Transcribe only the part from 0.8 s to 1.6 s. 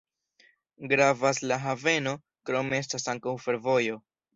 Gravas la